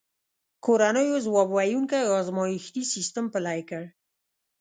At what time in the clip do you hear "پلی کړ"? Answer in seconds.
3.33-3.83